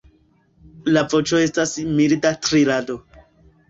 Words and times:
La 0.95 1.03
voĉo 1.13 1.43
estas 1.51 1.77
milda 2.01 2.35
trilado. 2.49 3.03